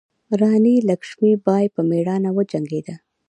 راني 0.41 0.75
لکشمي 0.89 1.33
بای 1.45 1.65
په 1.75 1.81
میړانه 1.89 2.29
وجنګیده. 2.37 2.95